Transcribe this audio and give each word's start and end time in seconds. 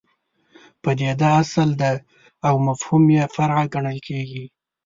پدیده 0.83 1.27
اصل 1.41 1.69
ده 1.81 1.91
او 2.47 2.55
مفهوم 2.67 3.03
یې 3.17 3.23
فرع 3.35 3.61
ګڼل 3.73 3.97
کېږي. 4.07 4.45